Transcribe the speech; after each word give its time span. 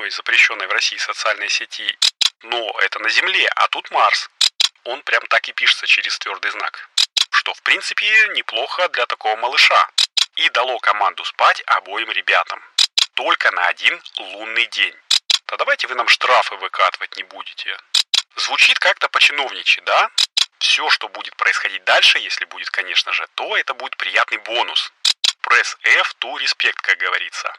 одной 0.00 0.10
запрещенной 0.10 0.66
в 0.66 0.72
России 0.72 0.96
социальной 0.96 1.50
сети. 1.50 1.98
Но 2.42 2.74
это 2.80 2.98
на 3.00 3.10
Земле, 3.10 3.46
а 3.56 3.68
тут 3.68 3.90
Марс. 3.90 4.30
Он 4.84 5.02
прям 5.02 5.22
так 5.26 5.46
и 5.48 5.52
пишется 5.52 5.86
через 5.86 6.18
твердый 6.18 6.50
знак. 6.52 6.88
Что, 7.30 7.52
в 7.52 7.62
принципе, 7.62 8.06
неплохо 8.34 8.88
для 8.88 9.04
такого 9.04 9.36
малыша. 9.36 9.88
И 10.36 10.48
дало 10.50 10.78
команду 10.78 11.22
спать 11.24 11.62
обоим 11.66 12.10
ребятам. 12.10 12.62
Только 13.14 13.50
на 13.50 13.66
один 13.66 14.00
лунный 14.18 14.66
день. 14.66 14.94
Да 15.48 15.56
давайте 15.58 15.86
вы 15.86 15.94
нам 15.96 16.08
штрафы 16.08 16.56
выкатывать 16.56 17.16
не 17.18 17.24
будете. 17.24 17.76
Звучит 18.36 18.78
как-то 18.78 19.08
по-чиновничьи, 19.08 19.82
да? 19.84 20.08
Все, 20.60 20.88
что 20.88 21.08
будет 21.08 21.36
происходить 21.36 21.84
дальше, 21.84 22.18
если 22.18 22.46
будет, 22.46 22.70
конечно 22.70 23.12
же, 23.12 23.26
то 23.34 23.54
это 23.54 23.74
будет 23.74 23.96
приятный 23.98 24.38
бонус. 24.38 24.92
Пресс 25.42 25.76
F 25.82 26.14
to 26.20 26.36
respect, 26.36 26.76
как 26.82 26.96
говорится. 26.96 27.52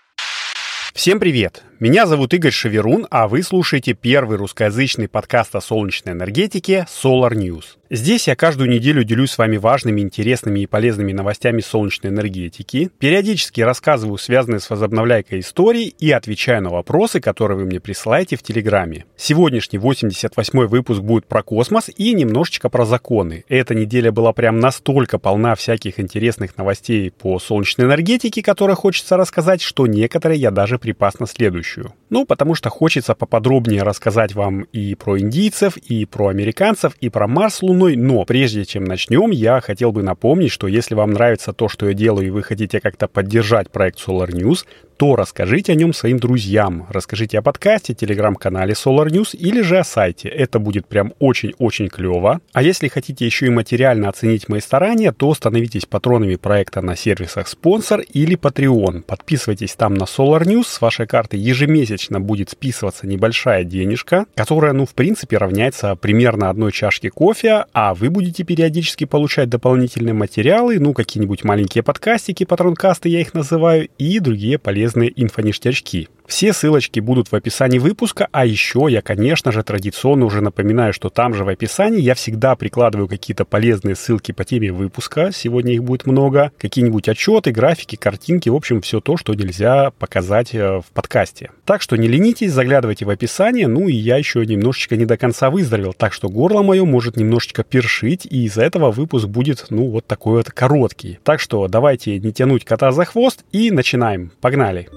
Всем 0.96 1.20
привет! 1.20 1.71
Меня 1.82 2.06
зовут 2.06 2.32
Игорь 2.36 2.52
Шеверун, 2.52 3.08
а 3.10 3.28
вы 3.28 3.42
слушаете 3.42 3.94
первый 3.94 4.38
русскоязычный 4.38 5.08
подкаст 5.08 5.56
о 5.56 5.62
солнечной 5.62 6.14
энергетике 6.14 6.86
Solar 6.88 7.32
News. 7.32 7.80
Здесь 7.90 8.28
я 8.28 8.38
каждую 8.38 8.70
неделю 8.70 9.04
делюсь 9.04 9.32
с 9.32 9.38
вами 9.38 9.58
важными, 9.58 10.00
интересными 10.00 10.62
и 10.62 10.66
полезными 10.66 11.12
новостями 11.12 11.60
солнечной 11.60 12.14
энергетики, 12.14 12.90
периодически 13.00 13.60
рассказываю 13.60 14.18
связанные 14.18 14.62
с 14.62 14.70
возобновляйкой 14.70 15.40
истории 15.40 15.94
и 16.00 16.10
отвечаю 16.12 16.62
на 16.62 16.70
вопросы, 16.70 17.20
которые 17.20 17.58
вы 17.58 17.66
мне 17.66 17.82
присылаете 17.82 18.38
в 18.38 18.44
Телеграме. 18.44 19.06
Сегодняшний 19.18 19.80
88-й 19.80 20.68
выпуск 20.68 21.02
будет 21.02 21.26
про 21.26 21.42
космос 21.44 21.90
и 21.98 22.14
немножечко 22.14 22.70
про 22.70 22.86
законы. 22.86 23.44
Эта 23.50 23.76
неделя 23.76 24.12
была 24.12 24.32
прям 24.32 24.60
настолько 24.60 25.18
полна 25.18 25.56
всяких 25.56 26.00
интересных 26.00 26.58
новостей 26.58 27.12
по 27.12 27.40
солнечной 27.40 27.88
энергетике, 27.88 28.42
которые 28.42 28.78
хочется 28.78 29.18
рассказать, 29.18 29.62
что 29.62 29.86
некоторые 29.88 30.40
я 30.40 30.52
даже 30.52 30.78
припас 30.78 31.20
на 31.20 31.28
следующую. 31.28 31.71
Ну, 32.10 32.26
потому 32.26 32.56
что 32.56 32.70
хочется 32.70 33.16
поподробнее 33.16 33.84
рассказать 33.84 34.34
вам 34.34 34.62
и 34.62 34.96
про 34.96 35.20
индийцев, 35.20 35.78
и 35.78 36.06
про 36.06 36.28
американцев, 36.28 36.94
и 37.02 37.10
про 37.10 37.28
Марс, 37.28 37.62
Луну, 37.62 37.82
мной. 37.82 37.96
Но 37.96 38.26
прежде 38.26 38.66
чем 38.66 38.84
начнем, 38.84 39.32
я 39.32 39.60
хотел 39.62 39.92
бы 39.92 40.04
напомнить, 40.04 40.52
что 40.52 40.68
если 40.68 40.96
вам 40.96 41.12
нравится 41.12 41.54
то, 41.54 41.68
что 41.68 41.88
я 41.88 41.94
делаю, 41.94 42.28
и 42.28 42.30
вы 42.30 42.44
хотите 42.44 42.80
как-то 42.80 43.08
поддержать 43.08 43.72
проект 43.72 44.00
Solar 44.00 44.30
News, 44.30 44.66
то 45.02 45.16
расскажите 45.16 45.72
о 45.72 45.76
нем 45.76 45.94
своим 45.94 46.20
друзьям. 46.20 46.86
Расскажите 46.92 47.40
о 47.40 47.42
подкасте, 47.42 47.96
телеграм-канале 47.96 48.74
Solar 48.74 49.08
News 49.08 49.36
или 49.36 49.62
же 49.62 49.80
о 49.80 49.84
сайте. 49.84 50.30
Это 50.30 50.60
будет 50.60 50.86
прям 50.86 51.16
очень-очень 51.18 51.88
клево. 51.88 52.40
А 52.54 52.62
если 52.62 52.88
хотите 52.88 53.26
еще 53.26 53.48
и 53.48 53.50
материально 53.50 54.10
оценить 54.10 54.48
мои 54.48 54.60
старания, 54.60 55.12
то 55.12 55.34
становитесь 55.34 55.88
патронами 55.88 56.36
проекта 56.36 56.84
на 56.84 56.96
сервисах 56.96 57.48
спонсор 57.48 58.02
или 58.02 58.38
Patreon. 58.38 59.02
Подписывайтесь 59.02 59.74
там 59.74 59.96
на 59.96 60.04
Solar 60.04 60.44
News. 60.44 60.66
С 60.68 60.82
вашей 60.82 61.08
карты 61.08 61.36
ежемесячно 61.36 62.20
будет 62.20 62.52
списываться 62.52 63.08
небольшая 63.08 63.64
денежка, 63.64 64.28
которая, 64.36 64.74
ну, 64.74 64.86
в 64.86 64.94
принципе, 64.94 65.38
равняется 65.38 65.96
примерно 65.96 66.52
одной 66.52 66.72
чашке 66.72 67.10
кофе, 67.10 67.66
а 67.74 67.96
вы 67.96 68.12
будете 68.12 68.44
периодически 68.44 69.06
получать 69.06 69.50
дополнительные 69.50 70.14
материалы, 70.14 70.78
ну, 70.78 70.94
какие-нибудь 70.94 71.44
маленькие 71.44 71.82
подкастики, 71.82 72.44
патронкасты 72.44 73.10
я 73.10 73.22
их 73.22 73.34
называю, 73.34 73.90
и 73.98 74.20
другие 74.20 74.60
полезные 74.60 74.91
полезные 74.92 75.12
инфоништячки. 75.22 76.10
Все 76.32 76.54
ссылочки 76.54 77.02
будут 77.02 77.30
в 77.30 77.36
описании 77.36 77.78
выпуска, 77.78 78.30
а 78.32 78.46
еще 78.46 78.88
я, 78.90 79.02
конечно 79.02 79.52
же, 79.52 79.64
традиционно 79.64 80.24
уже 80.24 80.40
напоминаю, 80.40 80.94
что 80.94 81.10
там 81.10 81.34
же 81.34 81.44
в 81.44 81.50
описании 81.50 82.00
я 82.00 82.16
всегда 82.16 82.56
прикладываю 82.56 83.10
какие-то 83.10 83.44
полезные 83.44 83.98
ссылки 83.98 84.32
по 84.32 84.46
теме 84.46 84.72
выпуска, 84.72 85.32
сегодня 85.34 85.74
их 85.74 85.84
будет 85.84 86.06
много, 86.06 86.54
какие-нибудь 86.58 87.10
отчеты, 87.10 87.52
графики, 87.52 87.98
картинки, 87.98 88.48
в 88.48 88.56
общем, 88.56 88.80
все 88.80 89.02
то, 89.02 89.18
что 89.18 89.34
нельзя 89.34 89.92
показать 90.00 90.56
э, 90.56 90.80
в 90.80 90.86
подкасте. 90.94 91.52
Так 91.66 91.82
что 91.82 91.98
не 91.98 92.08
ленитесь, 92.08 92.54
заглядывайте 92.54 93.04
в 93.04 93.10
описание, 93.10 93.68
ну 93.68 93.90
и 93.90 93.94
я 93.94 94.16
еще 94.16 94.46
немножечко 94.46 94.96
не 94.96 95.06
до 95.06 95.18
конца 95.18 95.50
выздоровел, 95.50 95.92
так 95.92 96.14
что 96.14 96.30
горло 96.30 96.64
мое 96.64 96.86
может 96.86 97.18
немножечко 97.18 97.66
першить, 97.66 98.26
и 98.26 98.46
из-за 98.46 98.64
этого 98.64 98.92
выпуск 98.92 99.28
будет, 99.28 99.66
ну, 99.70 99.90
вот 99.90 100.08
такой 100.08 100.38
вот 100.38 100.50
короткий. 100.50 101.20
Так 101.26 101.42
что 101.42 101.68
давайте 101.68 102.18
не 102.20 102.32
тянуть 102.32 102.64
кота 102.64 102.94
за 102.94 103.04
хвост 103.04 103.44
и 103.52 103.70
начинаем. 103.70 104.32
Погнали! 104.40 104.88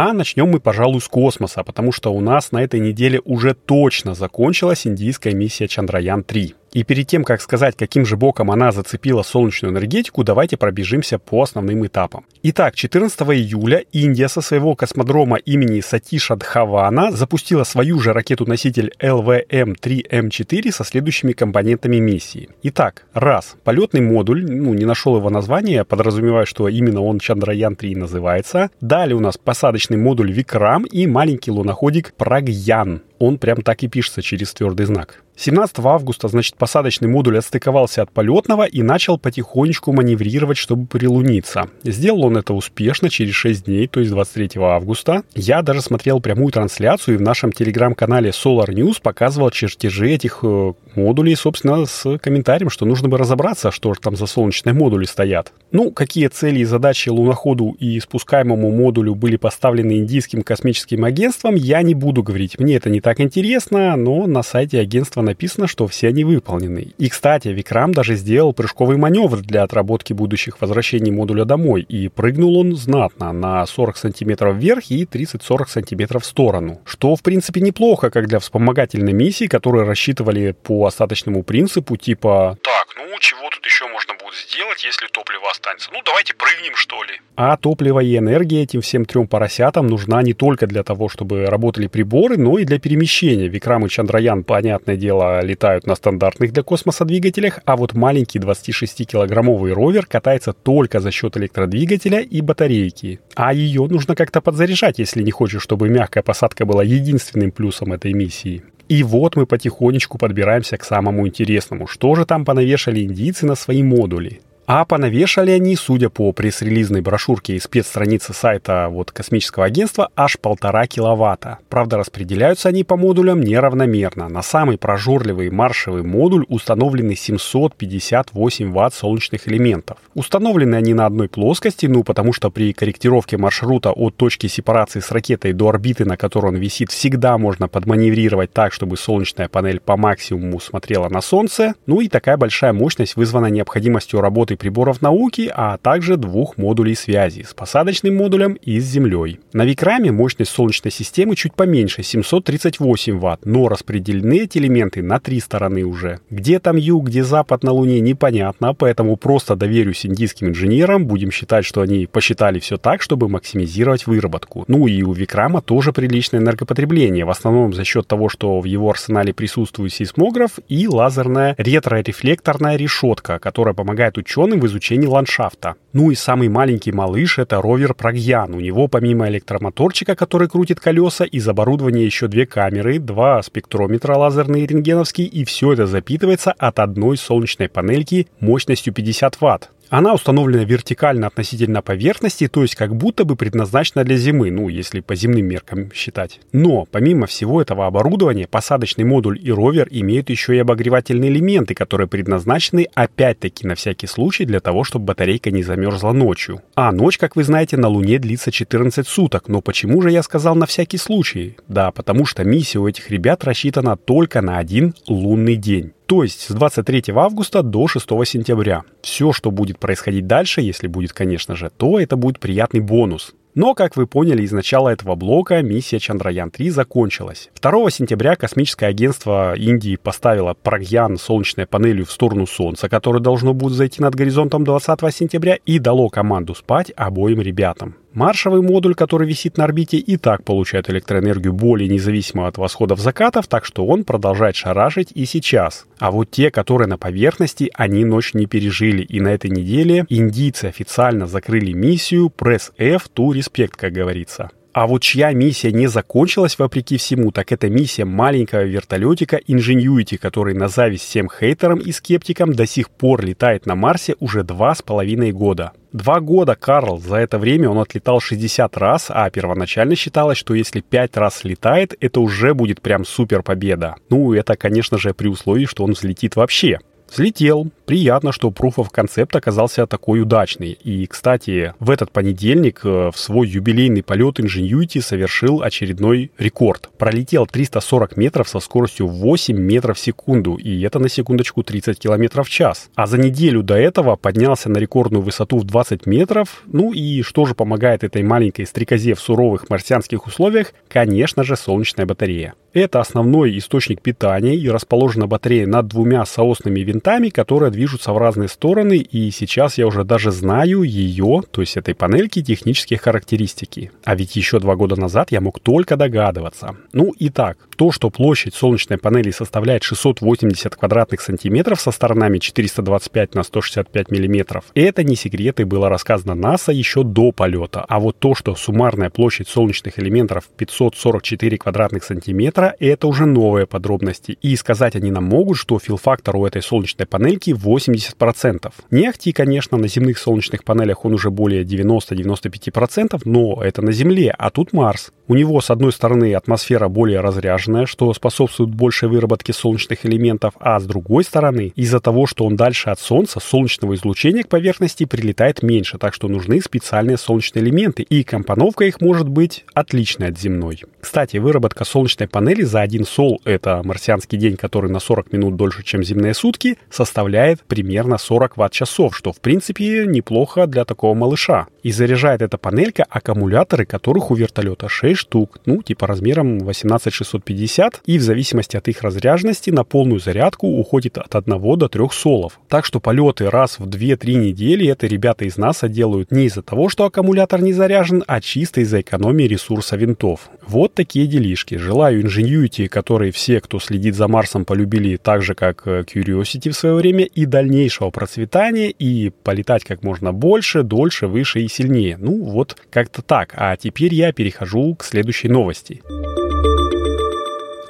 А 0.00 0.12
начнем 0.12 0.48
мы, 0.48 0.60
пожалуй, 0.60 1.00
с 1.00 1.08
космоса, 1.08 1.64
потому 1.64 1.90
что 1.90 2.14
у 2.14 2.20
нас 2.20 2.52
на 2.52 2.62
этой 2.62 2.78
неделе 2.78 3.20
уже 3.24 3.52
точно 3.52 4.14
закончилась 4.14 4.86
индийская 4.86 5.34
миссия 5.34 5.66
Чандраян-3. 5.66 6.54
И 6.72 6.84
перед 6.84 7.06
тем, 7.06 7.24
как 7.24 7.40
сказать, 7.40 7.76
каким 7.76 8.04
же 8.04 8.16
боком 8.16 8.50
она 8.50 8.72
зацепила 8.72 9.22
солнечную 9.22 9.72
энергетику, 9.72 10.24
давайте 10.24 10.56
пробежимся 10.56 11.18
по 11.18 11.42
основным 11.42 11.86
этапам. 11.86 12.24
Итак, 12.42 12.74
14 12.74 13.20
июля 13.20 13.84
Индия 13.92 14.28
со 14.28 14.40
своего 14.40 14.74
космодрома 14.74 15.36
имени 15.36 15.80
Сатиша 15.80 16.36
Дхавана 16.36 17.10
запустила 17.10 17.64
свою 17.64 17.98
же 18.00 18.12
ракету-носитель 18.12 18.92
LVM-3M4 19.00 20.72
со 20.72 20.84
следующими 20.84 21.32
компонентами 21.32 21.96
миссии. 21.96 22.48
Итак, 22.62 23.06
раз, 23.12 23.56
полетный 23.64 24.00
модуль, 24.00 24.44
ну, 24.44 24.74
не 24.74 24.84
нашел 24.84 25.16
его 25.16 25.30
название, 25.30 25.84
подразумеваю, 25.84 26.46
что 26.46 26.68
именно 26.68 27.00
он 27.00 27.18
Чандраян-3 27.18 27.96
называется. 27.96 28.70
Далее 28.80 29.16
у 29.16 29.20
нас 29.20 29.36
посадочный 29.36 29.96
модуль 29.96 30.32
Викрам 30.32 30.84
и 30.84 31.06
маленький 31.06 31.50
луноходик 31.50 32.12
Прагьян. 32.14 33.02
Он 33.18 33.38
прям 33.38 33.62
так 33.62 33.82
и 33.82 33.88
пишется 33.88 34.22
через 34.22 34.52
твердый 34.54 34.86
знак. 34.86 35.22
17 35.38 35.78
августа, 35.84 36.26
значит, 36.26 36.56
посадочный 36.56 37.06
модуль 37.06 37.38
отстыковался 37.38 38.02
от 38.02 38.10
полетного 38.10 38.64
и 38.64 38.82
начал 38.82 39.18
потихонечку 39.18 39.92
маневрировать, 39.92 40.56
чтобы 40.56 40.86
прилуниться. 40.86 41.68
Сделал 41.84 42.24
он 42.24 42.38
это 42.38 42.54
успешно 42.54 43.08
через 43.08 43.34
6 43.34 43.66
дней, 43.66 43.86
то 43.86 44.00
есть 44.00 44.10
23 44.10 44.60
августа. 44.60 45.22
Я 45.36 45.62
даже 45.62 45.80
смотрел 45.80 46.20
прямую 46.20 46.50
трансляцию 46.50 47.14
и 47.14 47.18
в 47.18 47.20
нашем 47.20 47.52
телеграм-канале 47.52 48.30
Solar 48.30 48.66
News 48.70 49.00
показывал 49.00 49.50
чертежи 49.50 50.10
этих 50.10 50.40
э, 50.42 50.72
модулей, 50.96 51.36
собственно, 51.36 51.86
с 51.86 52.18
комментарием, 52.18 52.68
что 52.68 52.84
нужно 52.84 53.08
бы 53.08 53.16
разобраться, 53.16 53.70
что 53.70 53.94
же 53.94 54.00
там 54.00 54.16
за 54.16 54.26
солнечные 54.26 54.72
модули 54.72 55.04
стоят. 55.04 55.52
Ну, 55.70 55.92
какие 55.92 56.26
цели 56.26 56.60
и 56.60 56.64
задачи 56.64 57.10
луноходу 57.10 57.76
и 57.78 58.00
спускаемому 58.00 58.72
модулю 58.72 59.14
были 59.14 59.36
поставлены 59.36 59.98
индийским 59.98 60.42
космическим 60.42 61.04
агентством, 61.04 61.54
я 61.54 61.82
не 61.82 61.94
буду 61.94 62.24
говорить. 62.24 62.58
Мне 62.58 62.74
это 62.74 62.90
не 62.90 63.00
так 63.08 63.20
интересно, 63.20 63.96
но 63.96 64.26
на 64.26 64.42
сайте 64.42 64.78
агентства 64.78 65.22
написано, 65.22 65.66
что 65.66 65.86
все 65.86 66.08
они 66.08 66.24
выполнены. 66.24 66.92
И, 66.98 67.08
кстати, 67.08 67.48
Викрам 67.48 67.94
даже 67.94 68.16
сделал 68.16 68.52
прыжковый 68.52 68.98
маневр 68.98 69.38
для 69.38 69.62
отработки 69.62 70.12
будущих 70.12 70.60
возвращений 70.60 71.10
модуля 71.10 71.46
домой, 71.46 71.80
и 71.88 72.08
прыгнул 72.08 72.58
он 72.58 72.76
знатно, 72.76 73.32
на 73.32 73.64
40 73.64 73.96
сантиметров 73.96 74.56
вверх 74.56 74.90
и 74.90 75.04
30-40 75.04 75.68
сантиметров 75.68 76.22
в 76.22 76.26
сторону. 76.26 76.82
Что, 76.84 77.16
в 77.16 77.22
принципе, 77.22 77.62
неплохо, 77.62 78.10
как 78.10 78.28
для 78.28 78.40
вспомогательной 78.40 79.14
миссии, 79.14 79.46
которые 79.46 79.86
рассчитывали 79.86 80.52
по 80.52 80.84
остаточному 80.84 81.44
принципу, 81.44 81.96
типа 81.96 82.58
«Так, 82.62 82.88
ну 82.94 83.18
чего 83.20 83.48
тут 83.48 83.64
еще 83.64 83.88
можно 83.88 84.12
будет 84.22 84.34
сделать, 84.34 84.84
если 84.84 85.06
топливо 85.06 85.50
останется? 85.50 85.88
Ну 85.94 86.00
давайте 86.04 86.34
прыгнем, 86.34 86.76
что 86.76 87.02
ли». 87.04 87.14
А 87.36 87.56
топливо 87.56 88.00
и 88.00 88.18
энергия 88.18 88.64
этим 88.64 88.80
всем 88.80 89.04
трем 89.04 89.28
поросятам 89.28 89.86
нужна 89.86 90.20
не 90.22 90.34
только 90.34 90.66
для 90.66 90.82
того, 90.82 91.08
чтобы 91.08 91.46
работали 91.46 91.86
приборы, 91.86 92.36
но 92.36 92.58
и 92.58 92.64
для 92.64 92.78
перемещения. 92.78 92.97
Викрам 93.04 93.86
и 93.86 93.88
Чандраян, 93.88 94.44
понятное 94.44 94.96
дело, 94.96 95.44
летают 95.44 95.86
на 95.86 95.94
стандартных 95.94 96.52
для 96.52 96.62
космоса 96.62 97.04
двигателях, 97.04 97.60
а 97.64 97.76
вот 97.76 97.94
маленький 97.94 98.38
26-килограммовый 98.38 99.72
ровер 99.72 100.06
катается 100.06 100.52
только 100.52 101.00
за 101.00 101.10
счет 101.10 101.36
электродвигателя 101.36 102.20
и 102.20 102.40
батарейки. 102.40 103.20
А 103.34 103.52
ее 103.52 103.86
нужно 103.86 104.14
как-то 104.14 104.40
подзаряжать, 104.40 104.98
если 104.98 105.22
не 105.22 105.30
хочешь, 105.30 105.62
чтобы 105.62 105.88
мягкая 105.88 106.22
посадка 106.22 106.64
была 106.64 106.82
единственным 106.82 107.50
плюсом 107.50 107.92
этой 107.92 108.12
миссии. 108.12 108.62
И 108.88 109.02
вот 109.02 109.36
мы 109.36 109.44
потихонечку 109.44 110.16
подбираемся 110.16 110.78
к 110.78 110.84
самому 110.84 111.26
интересному. 111.26 111.86
Что 111.86 112.14
же 112.14 112.24
там 112.24 112.44
понавешали 112.44 113.02
индийцы 113.02 113.44
на 113.44 113.54
свои 113.54 113.82
модули? 113.82 114.40
А 114.70 114.84
понавешали 114.84 115.50
они, 115.50 115.76
судя 115.76 116.10
по 116.10 116.30
пресс-релизной 116.32 117.00
брошюрке 117.00 117.56
и 117.56 117.58
спецстранице 117.58 118.34
сайта 118.34 118.88
вот, 118.90 119.10
космического 119.10 119.64
агентства, 119.64 120.10
аж 120.14 120.38
полтора 120.38 120.86
киловатта. 120.86 121.56
Правда, 121.70 121.96
распределяются 121.96 122.68
они 122.68 122.84
по 122.84 122.98
модулям 122.98 123.40
неравномерно. 123.40 124.28
На 124.28 124.42
самый 124.42 124.76
прожорливый 124.76 125.48
маршевый 125.48 126.02
модуль 126.02 126.44
установлены 126.50 127.14
758 127.14 128.70
ватт 128.70 128.92
солнечных 128.92 129.48
элементов. 129.48 129.96
Установлены 130.12 130.74
они 130.74 130.92
на 130.92 131.06
одной 131.06 131.30
плоскости, 131.30 131.86
ну 131.86 132.04
потому 132.04 132.34
что 132.34 132.50
при 132.50 132.74
корректировке 132.74 133.38
маршрута 133.38 133.92
от 133.92 134.16
точки 134.16 134.48
сепарации 134.48 135.00
с 135.00 135.10
ракетой 135.10 135.54
до 135.54 135.70
орбиты, 135.70 136.04
на 136.04 136.18
которой 136.18 136.48
он 136.48 136.56
висит, 136.56 136.90
всегда 136.90 137.38
можно 137.38 137.68
подманеврировать 137.68 138.52
так, 138.52 138.74
чтобы 138.74 138.98
солнечная 138.98 139.48
панель 139.48 139.80
по 139.80 139.96
максимуму 139.96 140.60
смотрела 140.60 141.08
на 141.08 141.22
Солнце. 141.22 141.72
Ну 141.86 142.02
и 142.02 142.08
такая 142.08 142.36
большая 142.36 142.74
мощность 142.74 143.16
вызвана 143.16 143.46
необходимостью 143.46 144.20
работы 144.20 144.57
приборов 144.58 145.00
науки, 145.00 145.50
а 145.54 145.78
также 145.78 146.16
двух 146.16 146.58
модулей 146.58 146.94
связи 146.94 147.42
с 147.42 147.54
посадочным 147.54 148.16
модулем 148.16 148.54
и 148.54 148.80
с 148.80 148.84
Землей. 148.84 149.40
На 149.52 149.64
Викраме 149.64 150.12
мощность 150.12 150.50
Солнечной 150.50 150.92
системы 150.92 151.36
чуть 151.36 151.54
поменьше, 151.54 152.02
738 152.02 153.18
Вт, 153.18 153.46
но 153.46 153.68
распределены 153.68 154.40
эти 154.40 154.58
элементы 154.58 155.02
на 155.02 155.20
три 155.20 155.40
стороны 155.40 155.84
уже. 155.84 156.20
Где 156.30 156.58
там 156.58 156.76
юг, 156.76 157.06
где 157.06 157.24
запад 157.24 157.62
на 157.62 157.72
Луне, 157.72 158.00
непонятно, 158.00 158.74
поэтому 158.74 159.16
просто 159.16 159.56
доверюсь 159.56 160.04
индийским 160.04 160.48
инженерам, 160.48 161.06
будем 161.06 161.30
считать, 161.30 161.64
что 161.64 161.80
они 161.80 162.06
посчитали 162.06 162.58
все 162.58 162.76
так, 162.76 163.02
чтобы 163.02 163.28
максимизировать 163.28 164.06
выработку. 164.06 164.64
Ну 164.68 164.86
и 164.86 165.02
у 165.02 165.12
Викрама 165.12 165.62
тоже 165.62 165.92
приличное 165.92 166.40
энергопотребление, 166.40 167.24
в 167.24 167.30
основном 167.30 167.72
за 167.72 167.84
счет 167.84 168.06
того, 168.06 168.28
что 168.28 168.60
в 168.60 168.64
его 168.64 168.90
арсенале 168.90 169.32
присутствует 169.32 169.92
сейсмограф 169.92 170.58
и 170.68 170.88
лазерная 170.88 171.54
ретрорефлекторная 171.58 172.76
решетка, 172.76 173.38
которая 173.38 173.74
помогает 173.74 174.18
ученым 174.18 174.47
в 174.56 174.66
изучении 174.66 175.06
ландшафта. 175.06 175.74
Ну 175.92 176.10
и 176.10 176.14
самый 176.14 176.48
маленький 176.48 176.92
малыш— 176.92 177.38
это 177.40 177.60
ровер 177.60 177.94
Прогьян. 177.94 178.54
У 178.54 178.60
него 178.60 178.88
помимо 178.88 179.28
электромоторчика, 179.28 180.16
который 180.16 180.48
крутит 180.48 180.80
колеса, 180.80 181.24
из 181.24 181.48
оборудования 181.48 182.04
еще 182.04 182.28
две 182.28 182.46
камеры, 182.46 182.98
два 182.98 183.42
спектрометра 183.42 184.16
лазерные 184.16 184.66
рентгеновские, 184.66 185.26
и 185.26 185.44
все 185.44 185.72
это 185.72 185.86
запитывается 185.86 186.52
от 186.52 186.78
одной 186.78 187.16
солнечной 187.16 187.68
панельки 187.68 188.28
мощностью 188.40 188.92
50 188.92 189.36
Вт. 189.36 189.70
Она 189.90 190.12
установлена 190.12 190.64
вертикально 190.64 191.28
относительно 191.28 191.80
поверхности, 191.80 192.46
то 192.46 192.62
есть 192.62 192.74
как 192.74 192.94
будто 192.94 193.24
бы 193.24 193.36
предназначена 193.36 194.04
для 194.04 194.16
зимы, 194.16 194.50
ну, 194.50 194.68
если 194.68 195.00
по 195.00 195.14
земным 195.14 195.46
меркам 195.46 195.90
считать. 195.94 196.40
Но, 196.52 196.86
помимо 196.90 197.26
всего 197.26 197.62
этого 197.62 197.86
оборудования, 197.86 198.46
посадочный 198.46 199.04
модуль 199.04 199.38
и 199.42 199.50
ровер 199.50 199.88
имеют 199.90 200.28
еще 200.28 200.54
и 200.54 200.58
обогревательные 200.58 201.30
элементы, 201.30 201.74
которые 201.74 202.06
предназначены 202.06 202.86
опять-таки 202.94 203.66
на 203.66 203.74
всякий 203.74 204.06
случай 204.06 204.44
для 204.44 204.60
того, 204.60 204.84
чтобы 204.84 205.06
батарейка 205.06 205.50
не 205.50 205.62
замерзла 205.62 206.12
ночью. 206.12 206.60
А 206.74 206.92
ночь, 206.92 207.16
как 207.16 207.34
вы 207.36 207.44
знаете, 207.44 207.76
на 207.76 207.88
Луне 207.88 208.18
длится 208.18 208.52
14 208.52 209.06
суток. 209.06 209.48
Но 209.48 209.62
почему 209.62 210.02
же 210.02 210.10
я 210.10 210.22
сказал 210.22 210.54
на 210.54 210.66
всякий 210.66 210.98
случай? 210.98 211.56
Да, 211.66 211.92
потому 211.92 212.26
что 212.26 212.44
миссия 212.44 212.78
у 212.78 212.88
этих 212.88 213.10
ребят 213.10 213.44
рассчитана 213.44 213.96
только 213.96 214.42
на 214.42 214.58
один 214.58 214.94
лунный 215.06 215.56
день. 215.56 215.92
То 216.08 216.22
есть 216.22 216.48
с 216.48 216.54
23 216.54 217.04
августа 217.14 217.62
до 217.62 217.86
6 217.86 218.08
сентября. 218.24 218.82
Все, 219.02 219.34
что 219.34 219.50
будет 219.50 219.78
происходить 219.78 220.26
дальше, 220.26 220.62
если 220.62 220.86
будет, 220.86 221.12
конечно 221.12 221.54
же, 221.54 221.70
то 221.76 222.00
это 222.00 222.16
будет 222.16 222.40
приятный 222.40 222.80
бонус. 222.80 223.34
Но, 223.54 223.74
как 223.74 223.94
вы 223.94 224.06
поняли 224.06 224.42
из 224.42 224.52
начала 224.52 224.88
этого 224.90 225.16
блока, 225.16 225.60
миссия 225.60 225.98
Чандраян-3 225.98 226.70
закончилась. 226.70 227.50
2 227.60 227.90
сентября 227.90 228.36
космическое 228.36 228.86
агентство 228.86 229.54
Индии 229.54 229.96
поставило 229.96 230.54
Прагьян 230.54 231.18
солнечной 231.18 231.66
панелью 231.66 232.06
в 232.06 232.12
сторону 232.12 232.46
Солнца, 232.46 232.88
которое 232.88 233.20
должно 233.20 233.52
будет 233.52 233.74
зайти 233.74 234.00
над 234.00 234.14
горизонтом 234.14 234.64
20 234.64 235.14
сентября, 235.14 235.58
и 235.66 235.78
дало 235.78 236.08
команду 236.08 236.54
спать 236.54 236.90
обоим 236.96 237.42
ребятам. 237.42 237.96
Маршевый 238.14 238.62
модуль, 238.62 238.94
который 238.94 239.28
висит 239.28 239.58
на 239.58 239.64
орбите, 239.64 239.98
и 239.98 240.16
так 240.16 240.42
получает 240.44 240.88
электроэнергию 240.90 241.52
более 241.52 241.88
независимо 241.88 242.46
от 242.46 242.58
восходов-закатов, 242.58 243.46
так 243.46 243.64
что 243.64 243.86
он 243.86 244.04
продолжает 244.04 244.56
шарашить 244.56 245.12
и 245.14 245.24
сейчас. 245.24 245.86
А 245.98 246.10
вот 246.10 246.30
те, 246.30 246.50
которые 246.50 246.88
на 246.88 246.98
поверхности, 246.98 247.70
они 247.74 248.04
ночь 248.04 248.34
не 248.34 248.46
пережили, 248.46 249.02
и 249.02 249.20
на 249.20 249.28
этой 249.28 249.50
неделе 249.50 250.06
индийцы 250.08 250.66
официально 250.66 251.26
закрыли 251.26 251.72
миссию 251.72 252.32
Press 252.36 252.72
F 252.78 253.08
to 253.14 253.30
Respect, 253.30 253.72
как 253.76 253.92
говорится. 253.92 254.50
А 254.78 254.86
вот 254.86 255.02
чья 255.02 255.32
миссия 255.32 255.72
не 255.72 255.88
закончилась 255.88 256.56
вопреки 256.56 256.98
всему, 256.98 257.32
так 257.32 257.50
это 257.50 257.68
миссия 257.68 258.04
маленького 258.04 258.62
вертолетика 258.62 259.40
Ingenuity, 259.48 260.18
который 260.18 260.54
на 260.54 260.68
зависть 260.68 261.02
всем 261.02 261.28
хейтерам 261.28 261.80
и 261.80 261.90
скептикам 261.90 262.52
до 262.52 262.64
сих 262.64 262.88
пор 262.88 263.24
летает 263.24 263.66
на 263.66 263.74
Марсе 263.74 264.14
уже 264.20 264.44
два 264.44 264.76
с 264.76 264.82
половиной 264.82 265.32
года. 265.32 265.72
Два 265.92 266.20
года 266.20 266.54
Карл, 266.54 267.00
за 267.00 267.16
это 267.16 267.40
время 267.40 267.68
он 267.70 267.78
отлетал 267.78 268.20
60 268.20 268.76
раз, 268.76 269.06
а 269.08 269.28
первоначально 269.30 269.96
считалось, 269.96 270.38
что 270.38 270.54
если 270.54 270.80
5 270.80 271.16
раз 271.16 271.42
летает, 271.42 271.96
это 271.98 272.20
уже 272.20 272.54
будет 272.54 272.80
прям 272.80 273.04
супер 273.04 273.42
победа. 273.42 273.96
Ну, 274.10 274.32
это, 274.32 274.54
конечно 274.54 274.96
же, 274.96 275.12
при 275.12 275.26
условии, 275.26 275.64
что 275.64 275.82
он 275.82 275.94
взлетит 275.94 276.36
вообще. 276.36 276.78
Взлетел. 277.10 277.72
Приятно, 277.88 278.32
что 278.32 278.48
Proof 278.50 278.74
of 278.74 278.88
Concept 278.94 279.34
оказался 279.34 279.86
такой 279.86 280.20
удачный. 280.20 280.72
И, 280.72 281.06
кстати, 281.06 281.72
в 281.80 281.88
этот 281.88 282.10
понедельник 282.10 282.82
э, 282.84 283.10
в 283.10 283.18
свой 283.18 283.48
юбилейный 283.48 284.02
полет 284.02 284.40
Ingenuity 284.40 285.00
совершил 285.00 285.62
очередной 285.62 286.30
рекорд. 286.36 286.90
Пролетел 286.98 287.46
340 287.46 288.18
метров 288.18 288.46
со 288.46 288.60
скоростью 288.60 289.06
8 289.06 289.56
метров 289.56 289.96
в 289.96 290.00
секунду. 290.00 290.56
И 290.56 290.82
это 290.82 290.98
на 290.98 291.08
секундочку 291.08 291.62
30 291.62 291.98
километров 291.98 292.48
в 292.48 292.50
час. 292.50 292.90
А 292.94 293.06
за 293.06 293.16
неделю 293.16 293.62
до 293.62 293.76
этого 293.76 294.16
поднялся 294.16 294.68
на 294.68 294.76
рекордную 294.76 295.22
высоту 295.22 295.56
в 295.56 295.64
20 295.64 296.04
метров. 296.04 296.64
Ну 296.66 296.92
и 296.92 297.22
что 297.22 297.46
же 297.46 297.54
помогает 297.54 298.04
этой 298.04 298.22
маленькой 298.22 298.66
стрекозе 298.66 299.14
в 299.14 299.20
суровых 299.20 299.70
марсианских 299.70 300.26
условиях? 300.26 300.74
Конечно 300.88 301.42
же, 301.42 301.56
солнечная 301.56 302.04
батарея. 302.04 302.52
Это 302.74 303.00
основной 303.00 303.56
источник 303.56 304.02
питания 304.02 304.54
и 304.54 304.68
расположена 304.68 305.26
батарея 305.26 305.66
над 305.66 305.88
двумя 305.88 306.26
соосными 306.26 306.80
винтами, 306.80 307.30
которые 307.30 307.70
движутся 307.78 308.12
в 308.12 308.18
разные 308.18 308.48
стороны, 308.48 308.96
и 308.96 309.30
сейчас 309.30 309.78
я 309.78 309.86
уже 309.86 310.02
даже 310.02 310.32
знаю 310.32 310.82
ее, 310.82 311.42
то 311.48 311.60
есть 311.60 311.76
этой 311.76 311.94
панельки, 311.94 312.42
технические 312.42 312.98
характеристики. 312.98 313.92
А 314.02 314.16
ведь 314.16 314.34
еще 314.34 314.58
два 314.58 314.74
года 314.74 314.96
назад 314.96 315.30
я 315.30 315.40
мог 315.40 315.60
только 315.60 315.96
догадываться. 315.96 316.74
Ну 316.92 317.12
и 317.16 317.28
так, 317.28 317.56
то, 317.76 317.92
что 317.92 318.10
площадь 318.10 318.56
солнечной 318.56 318.98
панели 318.98 319.30
составляет 319.30 319.84
680 319.84 320.74
квадратных 320.74 321.20
сантиметров 321.20 321.80
со 321.80 321.92
сторонами 321.92 322.38
425 322.38 323.36
на 323.36 323.44
165 323.44 324.10
миллиметров, 324.10 324.64
это 324.74 325.04
не 325.04 325.14
секрет 325.14 325.60
и 325.60 325.64
было 325.64 325.88
рассказано 325.88 326.34
НАСА 326.34 326.72
еще 326.72 327.04
до 327.04 327.30
полета. 327.30 327.84
А 327.88 328.00
вот 328.00 328.18
то, 328.18 328.34
что 328.34 328.56
суммарная 328.56 329.10
площадь 329.10 329.46
солнечных 329.46 330.00
элементов 330.00 330.48
544 330.56 331.58
квадратных 331.58 332.02
сантиметра, 332.02 332.74
это 332.80 333.06
уже 333.06 333.24
новые 333.24 333.68
подробности. 333.68 334.36
И 334.42 334.56
сказать 334.56 334.96
они 334.96 335.12
нам 335.12 335.26
могут, 335.26 335.58
что 335.58 335.78
фил-фактор 335.78 336.34
у 336.34 336.44
этой 336.44 336.60
солнечной 336.60 337.06
панельки 337.06 337.52
80%. 337.76 338.72
Не 338.90 339.08
ахти, 339.08 339.32
конечно, 339.32 339.78
на 339.78 339.88
земных 339.88 340.18
солнечных 340.18 340.64
панелях 340.64 341.04
он 341.04 341.14
уже 341.14 341.30
более 341.30 341.64
90-95%, 341.64 343.22
но 343.24 343.62
это 343.62 343.82
на 343.82 343.92
Земле, 343.92 344.34
а 344.36 344.50
тут 344.50 344.72
Марс. 344.72 345.12
У 345.26 345.34
него, 345.34 345.60
с 345.60 345.70
одной 345.70 345.92
стороны, 345.92 346.34
атмосфера 346.34 346.88
более 346.88 347.20
разряженная, 347.20 347.84
что 347.84 348.12
способствует 348.14 348.70
большей 348.70 349.10
выработке 349.10 349.52
солнечных 349.52 350.06
элементов, 350.06 350.54
а 350.58 350.80
с 350.80 350.86
другой 350.86 351.22
стороны, 351.22 351.72
из-за 351.76 352.00
того, 352.00 352.26
что 352.26 352.46
он 352.46 352.56
дальше 352.56 352.88
от 352.88 352.98
Солнца, 352.98 353.38
солнечного 353.38 353.94
излучения 353.94 354.42
к 354.42 354.48
поверхности 354.48 355.04
прилетает 355.04 355.62
меньше, 355.62 355.98
так 355.98 356.14
что 356.14 356.28
нужны 356.28 356.62
специальные 356.62 357.18
солнечные 357.18 357.62
элементы, 357.62 358.04
и 358.04 358.24
компоновка 358.24 358.84
их 358.84 359.02
может 359.02 359.28
быть 359.28 359.66
отличной 359.74 360.28
от 360.28 360.38
земной. 360.38 360.82
Кстати, 361.00 361.36
выработка 361.36 361.84
солнечной 361.84 362.26
панели 362.26 362.62
за 362.62 362.80
один 362.80 363.04
сол, 363.04 363.40
это 363.44 363.82
марсианский 363.84 364.38
день, 364.38 364.56
который 364.56 364.90
на 364.90 364.98
40 364.98 365.32
минут 365.32 365.56
дольше, 365.56 365.82
чем 365.82 366.02
земные 366.02 366.32
сутки, 366.32 366.78
составляет 366.90 367.57
примерно 367.66 368.18
40 368.18 368.56
ватт-часов, 368.56 369.16
что 369.16 369.32
в 369.32 369.40
принципе 369.40 370.06
неплохо 370.06 370.66
для 370.66 370.84
такого 370.84 371.14
малыша. 371.14 371.66
И 371.82 371.90
заряжает 371.90 372.42
эта 372.42 372.58
панелька 372.58 373.04
аккумуляторы, 373.08 373.86
которых 373.86 374.30
у 374.30 374.34
вертолета 374.34 374.88
6 374.88 375.18
штук, 375.18 375.58
ну, 375.66 375.82
типа 375.82 376.06
размером 376.06 376.58
18650, 376.58 378.00
и 378.06 378.18
в 378.18 378.22
зависимости 378.22 378.76
от 378.76 378.88
их 378.88 379.02
разряженности 379.02 379.70
на 379.70 379.84
полную 379.84 380.20
зарядку 380.20 380.66
уходит 380.66 381.18
от 381.18 381.34
1 381.34 381.78
до 381.78 381.88
3 381.88 382.08
солов. 382.12 382.60
Так 382.68 382.84
что 382.84 383.00
полеты 383.00 383.50
раз 383.50 383.78
в 383.78 383.88
2-3 383.88 384.34
недели 384.34 384.88
это 384.88 385.06
ребята 385.06 385.44
из 385.44 385.56
НАСА 385.56 385.88
делают 385.88 386.30
не 386.30 386.46
из-за 386.46 386.62
того, 386.62 386.88
что 386.88 387.04
аккумулятор 387.04 387.62
не 387.62 387.72
заряжен, 387.72 388.24
а 388.26 388.40
чисто 388.40 388.80
из-за 388.80 389.00
экономии 389.00 389.44
ресурса 389.44 389.96
винтов. 389.96 390.50
Вот 390.68 390.92
такие 390.92 391.26
делишки. 391.26 391.76
Желаю 391.76 392.22
Ingenuity, 392.22 392.88
которые 392.88 393.32
все, 393.32 393.58
кто 393.62 393.80
следит 393.80 394.14
за 394.14 394.28
Марсом, 394.28 394.66
полюбили 394.66 395.16
так 395.16 395.40
же, 395.40 395.54
как 395.54 395.86
э, 395.86 396.02
Curiosity 396.02 396.70
в 396.70 396.74
свое 396.74 396.94
время, 396.94 397.24
и 397.24 397.46
дальнейшего 397.46 398.10
процветания, 398.10 398.90
и 398.90 399.30
полетать 399.30 399.84
как 399.84 400.02
можно 400.02 400.34
больше, 400.34 400.82
дольше, 400.82 401.26
выше 401.26 401.62
и 401.62 401.68
сильнее. 401.68 402.18
Ну, 402.18 402.44
вот 402.44 402.76
как-то 402.90 403.22
так. 403.22 403.54
А 403.56 403.78
теперь 403.78 404.12
я 404.12 404.30
перехожу 404.32 404.94
к 404.94 405.04
следующей 405.04 405.48
новости. 405.48 406.02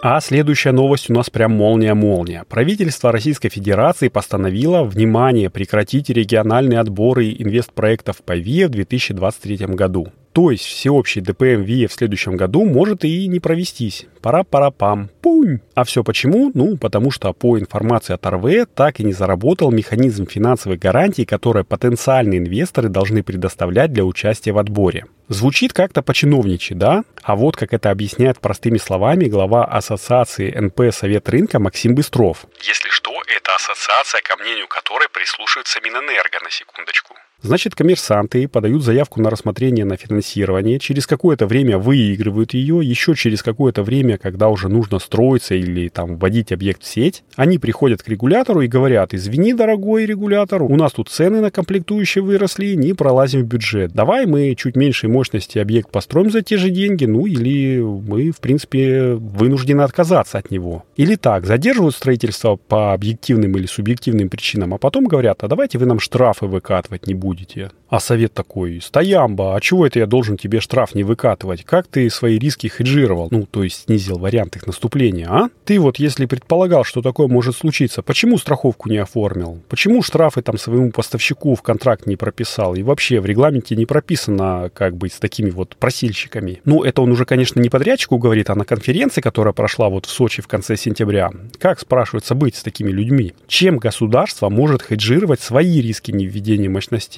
А 0.00 0.20
следующая 0.20 0.70
новость 0.70 1.11
у 1.11 1.14
нас 1.14 1.28
прям 1.28 1.50
молния-молния. 1.56 2.44
Правительство 2.49 3.11
Российской 3.11 3.49
Федерации 3.49 4.06
постановило, 4.06 4.85
внимание, 4.85 5.50
прекратить 5.50 6.11
региональные 6.11 6.78
отборы 6.78 7.35
инвестпроектов 7.37 8.18
по 8.25 8.37
ВИА 8.37 8.68
в 8.68 8.70
2023 8.70 9.66
году. 9.66 10.12
То 10.38 10.52
есть 10.52 10.66
всеобщий 10.66 11.21
ДПМ 11.21 11.62
ВИЭ 11.64 11.88
в 11.88 11.92
следующем 11.92 12.37
году 12.37 12.64
может 12.64 13.04
и 13.04 13.26
не 13.26 13.40
провестись. 13.40 14.07
Пара-пара-пам. 14.23 15.11
Пунь. 15.21 15.59
А 15.75 15.83
все 15.83 16.04
почему? 16.04 16.52
Ну, 16.54 16.76
потому 16.76 17.11
что 17.11 17.33
по 17.33 17.59
информации 17.59 18.14
от 18.14 18.25
РВ 18.25 18.68
так 18.73 19.00
и 19.00 19.04
не 19.04 19.12
заработал 19.12 19.73
механизм 19.73 20.28
финансовой 20.28 20.78
гарантии, 20.78 21.25
который 21.25 21.64
потенциальные 21.64 22.38
инвесторы 22.38 22.88
должны 22.88 23.25
предоставлять 23.25 23.92
для 23.92 24.04
участия 24.04 24.52
в 24.52 24.59
отборе. 24.59 25.07
Звучит 25.26 25.73
как-то 25.73 26.02
по-чиновничьи, 26.02 26.76
да? 26.76 27.02
А 27.25 27.35
вот 27.35 27.57
как 27.57 27.75
это 27.75 27.90
объясняет 27.90 28.38
простыми 28.38 28.78
словами 28.78 29.25
глава 29.25 29.64
Ассоциации 29.64 30.57
НП 30.57 30.95
Совет 30.95 31.28
рынка 31.28 31.59
Максим 31.59 31.97
Быстров. 31.97 32.47
Если 32.62 32.90
что, 32.90 33.11
это 33.26 33.57
ассоциация, 33.57 34.21
ко 34.23 34.37
мнению 34.37 34.68
которой 34.68 35.09
прислушивается 35.09 35.80
Минэнерго, 35.80 36.38
на 36.45 36.50
секундочку. 36.50 37.16
Значит, 37.40 37.76
коммерсанты 37.76 38.49
подают 38.49 38.83
заявку 38.83 39.23
на 39.23 39.30
рассмотрение 39.30 39.85
на 39.85 39.97
финансирование, 39.97 40.80
через 40.80 41.07
какое-то 41.07 41.47
время 41.47 41.78
выигрывают 41.78 42.52
ее, 42.52 42.80
еще 42.83 43.14
через 43.14 43.45
какое-то 43.45 43.85
время, 43.85 44.18
когда 44.18 44.49
уже 44.49 44.68
нужно 44.68 44.99
строиться 44.99 45.54
или 45.54 45.88
там 45.88 46.16
вводить 46.16 46.50
объект 46.50 46.83
в 46.83 46.87
сеть, 46.87 47.23
они 47.37 47.59
приходят 47.59 48.02
к 48.02 48.09
регулятору 48.09 48.62
и 48.62 48.66
говорят, 48.66 49.14
извини, 49.14 49.54
дорогой 49.54 50.04
регулятор, 50.04 50.64
у 50.64 50.75
нас 50.75 50.92
тут 50.92 51.11
цены 51.11 51.40
на 51.40 51.52
комплектующие 51.52 52.25
выросли, 52.25 52.75
не 52.75 52.92
пролазим 52.92 53.42
в 53.42 53.47
бюджет. 53.47 53.92
Давай 53.92 54.26
мы 54.26 54.57
чуть 54.57 54.75
меньшей 54.75 55.09
мощности 55.09 55.59
объект 55.59 55.92
построим 55.92 56.33
за 56.33 56.42
те 56.42 56.57
же 56.57 56.71
деньги, 56.71 57.04
ну 57.04 57.25
или 57.25 57.78
мы, 57.78 58.33
в 58.33 58.40
принципе, 58.40 59.12
вынуждены 59.12 59.83
отказаться 59.83 60.38
от 60.38 60.50
него. 60.50 60.85
Или 60.97 61.14
так, 61.14 61.47
задерживают 61.47 61.95
строительство 61.95 62.57
по 62.57 62.92
объективным 62.95 63.57
или 63.57 63.66
субъективным 63.66 64.28
причинам, 64.28 64.75
а 64.75 64.78
потом 64.78 65.04
говорят, 65.04 65.45
а 65.45 65.49
давайте 65.49 65.78
вы 65.78 65.87
нам 65.87 66.00
штрафы 66.00 66.47
выкатывать 66.47 67.07
не 67.07 67.14
будете 67.14 67.27
будете. 67.28 67.70
А 67.90 68.00
совет 68.00 68.35
такой, 68.35 68.80
стоямба, 68.82 69.56
а 69.56 69.61
чего 69.61 69.87
это 69.87 69.99
я 69.99 70.06
должен 70.06 70.37
тебе 70.37 70.61
штраф 70.61 70.94
не 70.94 71.04
выкатывать? 71.04 71.64
Как 71.64 71.87
ты 71.87 72.11
свои 72.11 72.38
риски 72.38 72.66
хеджировал? 72.66 73.28
Ну, 73.30 73.47
то 73.50 73.62
есть 73.62 73.85
снизил 73.85 74.18
вариант 74.18 74.56
их 74.56 74.66
наступления, 74.66 75.26
а? 75.30 75.49
Ты 75.64 75.78
вот, 75.80 75.99
если 75.99 76.26
предполагал, 76.26 76.85
что 76.85 77.00
такое 77.00 77.28
может 77.28 77.56
случиться, 77.56 78.02
почему 78.02 78.37
страховку 78.37 78.90
не 78.90 78.99
оформил? 78.99 79.61
Почему 79.68 80.02
штрафы 80.02 80.42
там 80.42 80.58
своему 80.58 80.90
поставщику 80.90 81.54
в 81.54 81.62
контракт 81.62 82.06
не 82.06 82.16
прописал? 82.16 82.75
И 82.75 82.82
вообще 82.82 83.20
в 83.20 83.26
регламенте 83.26 83.75
не 83.75 83.87
прописано, 83.87 84.70
как 84.75 84.97
быть 84.97 85.14
с 85.14 85.18
такими 85.18 85.50
вот 85.50 85.76
просильщиками. 85.76 86.61
Ну, 86.64 86.85
это 86.85 87.00
он 87.00 87.11
уже, 87.11 87.25
конечно, 87.25 87.61
не 87.61 87.70
подрядчику 87.70 88.18
говорит, 88.18 88.50
а 88.50 88.54
на 88.54 88.66
конференции, 88.66 89.23
которая 89.23 89.54
прошла 89.54 89.88
вот 89.88 90.04
в 90.06 90.11
Сочи 90.11 90.42
в 90.42 90.47
конце 90.47 90.76
сентября. 90.76 91.30
Как, 91.58 91.80
спрашивается, 91.80 92.35
быть 92.35 92.56
с 92.56 92.62
такими 92.62 92.90
людьми? 92.90 93.32
Чем 93.47 93.78
государство 93.78 94.50
может 94.50 94.82
хеджировать 94.82 95.40
свои 95.40 95.80
риски 95.80 96.11
невведения 96.11 96.68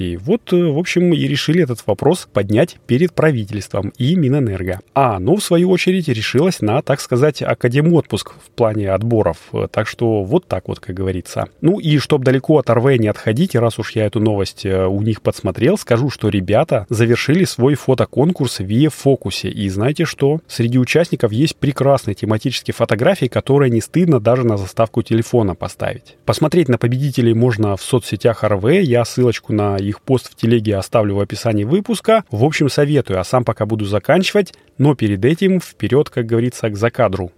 мощностей? 0.00 0.16
Вот 0.16 0.52
в 0.52 0.78
общем, 0.78 1.12
и 1.12 1.28
решили 1.28 1.62
этот 1.62 1.86
вопрос 1.86 2.28
поднять 2.32 2.78
перед 2.86 3.12
правительством 3.12 3.92
и 3.98 4.14
Минэнерго. 4.16 4.80
А 4.94 5.16
оно, 5.16 5.36
в 5.36 5.42
свою 5.42 5.70
очередь, 5.70 6.08
решилось 6.08 6.60
на, 6.60 6.82
так 6.82 7.00
сказать, 7.00 7.42
академотпуск 7.42 8.32
в 8.32 8.50
плане 8.50 8.90
отборов. 8.90 9.38
Так 9.70 9.86
что 9.86 10.22
вот 10.22 10.46
так 10.46 10.68
вот, 10.68 10.80
как 10.80 10.96
говорится. 10.96 11.46
Ну 11.60 11.78
и 11.78 11.98
чтобы 11.98 12.24
далеко 12.24 12.58
от 12.58 12.70
РВ 12.70 12.98
не 12.98 13.08
отходить, 13.08 13.54
раз 13.54 13.78
уж 13.78 13.92
я 13.92 14.06
эту 14.06 14.20
новость 14.20 14.66
э, 14.66 14.86
у 14.86 15.02
них 15.02 15.22
подсмотрел, 15.22 15.78
скажу, 15.78 16.10
что 16.10 16.28
ребята 16.28 16.86
завершили 16.88 17.44
свой 17.44 17.74
фотоконкурс 17.74 18.60
в 18.60 18.88
фокусе. 18.90 19.48
И 19.48 19.68
знаете 19.68 20.04
что? 20.04 20.40
Среди 20.46 20.78
участников 20.78 21.32
есть 21.32 21.56
прекрасные 21.56 22.14
тематические 22.14 22.74
фотографии, 22.74 23.26
которые 23.26 23.70
не 23.70 23.80
стыдно 23.80 24.20
даже 24.20 24.44
на 24.44 24.56
заставку 24.56 25.02
телефона 25.02 25.54
поставить. 25.54 26.16
Посмотреть 26.24 26.68
на 26.68 26.78
победителей 26.78 27.34
можно 27.34 27.76
в 27.76 27.82
соцсетях 27.82 28.44
РВ. 28.44 28.64
Я 28.70 29.04
ссылочку 29.04 29.52
на 29.52 29.76
их 29.90 30.00
пост 30.00 30.30
в 30.30 30.34
телеги 30.34 30.70
оставлю 30.70 31.16
в 31.16 31.20
описании 31.20 31.64
выпуска. 31.64 32.24
В 32.30 32.44
общем, 32.44 32.68
советую, 32.68 33.20
а 33.20 33.24
сам 33.24 33.44
пока 33.44 33.66
буду 33.66 33.84
заканчивать, 33.84 34.54
но 34.78 34.94
перед 34.94 35.24
этим 35.24 35.60
вперед, 35.60 36.08
как 36.08 36.26
говорится, 36.26 36.70
к 36.70 36.76
закадру. 36.76 37.32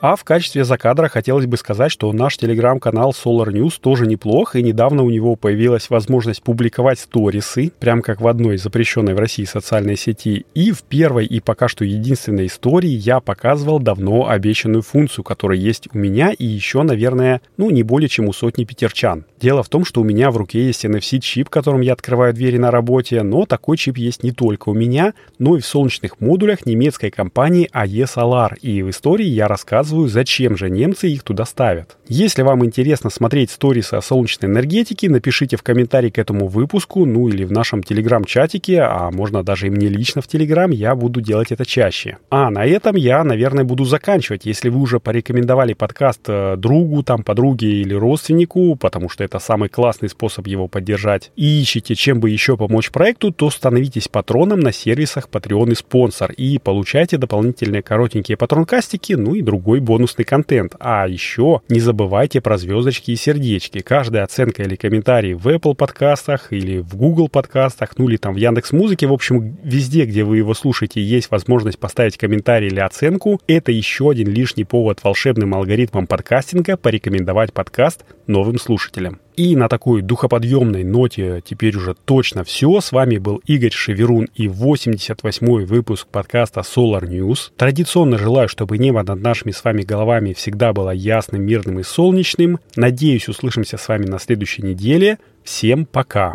А 0.00 0.14
в 0.14 0.22
качестве 0.22 0.64
закадра 0.64 1.08
хотелось 1.08 1.46
бы 1.46 1.56
сказать, 1.56 1.90
что 1.90 2.12
наш 2.12 2.36
телеграм-канал 2.36 3.12
Solar 3.12 3.48
News 3.48 3.80
тоже 3.80 4.06
неплох, 4.06 4.54
и 4.54 4.62
недавно 4.62 5.02
у 5.02 5.10
него 5.10 5.34
появилась 5.34 5.90
возможность 5.90 6.40
публиковать 6.40 7.00
сторисы, 7.00 7.72
прям 7.80 8.02
как 8.02 8.20
в 8.20 8.28
одной 8.28 8.58
запрещенной 8.58 9.14
в 9.14 9.18
России 9.18 9.42
социальной 9.42 9.96
сети. 9.96 10.46
И 10.54 10.70
в 10.70 10.84
первой 10.84 11.26
и 11.26 11.40
пока 11.40 11.66
что 11.66 11.84
единственной 11.84 12.46
истории 12.46 12.90
я 12.90 13.18
показывал 13.18 13.80
давно 13.80 14.28
обещанную 14.28 14.82
функцию, 14.82 15.24
которая 15.24 15.58
есть 15.58 15.88
у 15.92 15.98
меня 15.98 16.30
и 16.30 16.46
еще, 16.46 16.84
наверное, 16.84 17.40
ну 17.56 17.70
не 17.70 17.82
более 17.82 18.08
чем 18.08 18.28
у 18.28 18.32
сотни 18.32 18.62
питерчан. 18.62 19.24
Дело 19.40 19.64
в 19.64 19.68
том, 19.68 19.84
что 19.84 20.00
у 20.00 20.04
меня 20.04 20.30
в 20.30 20.36
руке 20.36 20.64
есть 20.64 20.84
NFC-чип, 20.84 21.48
которым 21.48 21.80
я 21.80 21.94
открываю 21.94 22.32
двери 22.32 22.58
на 22.58 22.70
работе, 22.70 23.24
но 23.24 23.46
такой 23.46 23.76
чип 23.76 23.96
есть 23.96 24.22
не 24.22 24.30
только 24.30 24.68
у 24.68 24.74
меня, 24.74 25.14
но 25.40 25.56
и 25.56 25.60
в 25.60 25.66
солнечных 25.66 26.20
модулях 26.20 26.66
немецкой 26.66 27.10
компании 27.10 27.68
AE 27.74 28.04
Solar. 28.04 28.56
И 28.60 28.82
в 28.82 28.90
истории 28.90 29.26
я 29.26 29.48
рассказываю 29.48 29.87
рассказываю, 29.88 30.08
зачем 30.08 30.56
же 30.56 30.70
немцы 30.70 31.08
их 31.08 31.22
туда 31.22 31.44
ставят. 31.44 31.96
Если 32.08 32.42
вам 32.42 32.64
интересно 32.64 33.10
смотреть 33.10 33.50
сторисы 33.50 33.94
о 33.94 34.02
солнечной 34.02 34.50
энергетике, 34.50 35.08
напишите 35.08 35.56
в 35.56 35.62
комментарии 35.62 36.10
к 36.10 36.18
этому 36.18 36.48
выпуску, 36.48 37.04
ну 37.06 37.28
или 37.28 37.44
в 37.44 37.52
нашем 37.52 37.82
телеграм-чатике, 37.82 38.80
а 38.80 39.10
можно 39.10 39.42
даже 39.42 39.66
и 39.66 39.70
мне 39.70 39.88
лично 39.88 40.20
в 40.22 40.26
телеграм, 40.26 40.70
я 40.70 40.94
буду 40.94 41.20
делать 41.20 41.52
это 41.52 41.64
чаще. 41.64 42.18
А 42.30 42.50
на 42.50 42.64
этом 42.64 42.96
я, 42.96 43.24
наверное, 43.24 43.64
буду 43.64 43.84
заканчивать. 43.84 44.46
Если 44.46 44.68
вы 44.68 44.80
уже 44.80 45.00
порекомендовали 45.00 45.74
подкаст 45.74 46.20
э, 46.28 46.56
другу, 46.56 47.02
там, 47.02 47.22
подруге 47.22 47.68
или 47.68 47.94
родственнику, 47.94 48.76
потому 48.76 49.08
что 49.08 49.24
это 49.24 49.38
самый 49.38 49.68
классный 49.68 50.08
способ 50.08 50.46
его 50.46 50.68
поддержать, 50.68 51.30
и 51.36 51.60
ищете, 51.60 51.94
чем 51.94 52.20
бы 52.20 52.30
еще 52.30 52.56
помочь 52.56 52.90
проекту, 52.90 53.32
то 53.32 53.50
становитесь 53.50 54.08
патроном 54.08 54.60
на 54.60 54.72
сервисах 54.72 55.28
Patreon 55.30 55.72
и 55.72 55.74
спонсор 55.74 56.32
и 56.32 56.58
получайте 56.58 57.16
дополнительные 57.16 57.82
коротенькие 57.82 58.36
патронкастики, 58.36 59.14
ну 59.14 59.34
и 59.34 59.42
другой 59.42 59.77
другой 59.78 59.80
бонусный 59.80 60.24
контент. 60.24 60.74
А 60.80 61.06
еще 61.06 61.60
не 61.68 61.80
забывайте 61.80 62.40
про 62.40 62.58
звездочки 62.58 63.12
и 63.12 63.16
сердечки. 63.16 63.80
Каждая 63.80 64.24
оценка 64.24 64.62
или 64.62 64.76
комментарий 64.76 65.34
в 65.34 65.46
Apple 65.48 65.74
подкастах 65.74 66.52
или 66.52 66.78
в 66.78 66.96
Google 66.96 67.28
подкастах, 67.28 67.96
ну 67.98 68.08
или 68.08 68.16
там 68.16 68.34
в 68.34 68.36
Яндекс 68.36 68.72
Музыке, 68.72 69.06
в 69.06 69.12
общем, 69.12 69.56
везде, 69.62 70.04
где 70.04 70.24
вы 70.24 70.38
его 70.38 70.54
слушаете, 70.54 71.00
есть 71.00 71.30
возможность 71.30 71.78
поставить 71.78 72.16
комментарий 72.18 72.68
или 72.68 72.80
оценку. 72.80 73.40
Это 73.46 73.72
еще 73.72 74.10
один 74.10 74.28
лишний 74.28 74.64
повод 74.64 75.00
волшебным 75.02 75.54
алгоритмам 75.54 76.06
подкастинга 76.06 76.76
порекомендовать 76.76 77.52
подкаст 77.52 78.04
новым 78.26 78.58
слушателям. 78.58 79.20
И 79.38 79.54
на 79.54 79.68
такой 79.68 80.02
духоподъемной 80.02 80.82
ноте 80.82 81.40
теперь 81.44 81.76
уже 81.76 81.94
точно 81.94 82.42
все. 82.42 82.80
С 82.80 82.90
вами 82.90 83.18
был 83.18 83.40
Игорь 83.46 83.70
Шеверун 83.70 84.26
и 84.34 84.48
88-й 84.48 85.64
выпуск 85.64 86.08
подкаста 86.08 86.62
Solar 86.62 87.08
News. 87.08 87.52
Традиционно 87.56 88.18
желаю, 88.18 88.48
чтобы 88.48 88.78
небо 88.78 89.04
над 89.04 89.22
нашими 89.22 89.52
с 89.52 89.62
вами 89.62 89.82
головами 89.82 90.32
всегда 90.32 90.72
было 90.72 90.90
ясным, 90.90 91.42
мирным 91.42 91.78
и 91.78 91.84
солнечным. 91.84 92.58
Надеюсь, 92.74 93.28
услышимся 93.28 93.76
с 93.78 93.86
вами 93.86 94.06
на 94.06 94.18
следующей 94.18 94.62
неделе. 94.62 95.18
Всем 95.44 95.86
пока! 95.86 96.32